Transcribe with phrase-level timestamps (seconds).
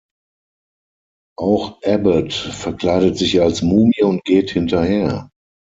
[1.37, 5.29] Auch Abbott verkleidet sich als Mumie und geht hinterher.